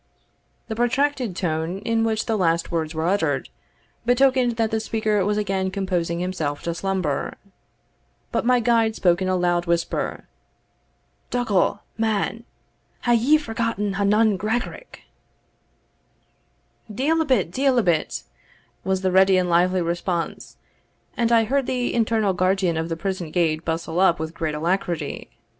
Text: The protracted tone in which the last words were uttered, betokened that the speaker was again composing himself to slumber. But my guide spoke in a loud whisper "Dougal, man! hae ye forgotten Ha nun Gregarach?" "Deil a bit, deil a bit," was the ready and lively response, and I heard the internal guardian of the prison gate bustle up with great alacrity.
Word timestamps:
The 0.67 0.75
protracted 0.75 1.35
tone 1.35 1.77
in 1.77 2.03
which 2.03 2.25
the 2.25 2.35
last 2.35 2.71
words 2.71 2.95
were 2.95 3.05
uttered, 3.05 3.49
betokened 4.03 4.53
that 4.55 4.71
the 4.71 4.79
speaker 4.79 5.23
was 5.23 5.37
again 5.37 5.69
composing 5.69 6.19
himself 6.19 6.63
to 6.63 6.73
slumber. 6.73 7.35
But 8.31 8.43
my 8.43 8.59
guide 8.61 8.95
spoke 8.95 9.21
in 9.21 9.27
a 9.29 9.35
loud 9.35 9.67
whisper 9.67 10.25
"Dougal, 11.29 11.83
man! 11.99 12.45
hae 13.03 13.13
ye 13.13 13.37
forgotten 13.37 13.93
Ha 13.93 14.03
nun 14.03 14.39
Gregarach?" 14.39 15.01
"Deil 16.91 17.21
a 17.21 17.25
bit, 17.25 17.51
deil 17.51 17.77
a 17.77 17.83
bit," 17.83 18.23
was 18.83 19.01
the 19.01 19.11
ready 19.11 19.37
and 19.37 19.51
lively 19.51 19.83
response, 19.83 20.57
and 21.15 21.31
I 21.31 21.43
heard 21.43 21.67
the 21.67 21.93
internal 21.93 22.33
guardian 22.33 22.75
of 22.75 22.89
the 22.89 22.97
prison 22.97 23.29
gate 23.29 23.63
bustle 23.63 23.99
up 23.99 24.17
with 24.19 24.33
great 24.33 24.55
alacrity. 24.55 25.29